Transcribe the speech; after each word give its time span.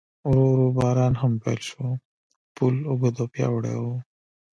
ورو 0.27 0.45
ورو 0.51 0.67
باران 0.77 1.13
هم 1.21 1.33
پیل 1.43 1.59
شو، 1.69 1.85
پل 2.55 2.75
اوږد 2.89 3.15
او 3.21 3.25
پیاوړی 3.33 3.75
و. 3.81 3.85